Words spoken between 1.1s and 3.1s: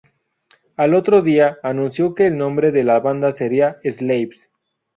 día, anunció que el nombre de la